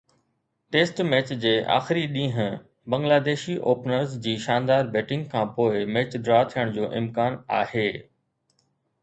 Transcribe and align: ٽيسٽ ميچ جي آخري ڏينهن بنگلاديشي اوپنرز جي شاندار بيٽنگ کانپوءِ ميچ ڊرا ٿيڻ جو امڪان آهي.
ٽيسٽ 0.75 1.01
ميچ 1.09 1.33
جي 1.43 1.51
آخري 1.73 2.05
ڏينهن 2.15 2.55
بنگلاديشي 2.93 3.57
اوپنرز 3.73 4.17
جي 4.25 4.33
شاندار 4.47 4.91
بيٽنگ 4.97 5.29
کانپوءِ 5.35 5.85
ميچ 5.93 6.11
ڊرا 6.25 6.43
ٿيڻ 6.57 6.75
جو 6.81 6.91
امڪان 7.03 7.39
آهي. 7.61 7.87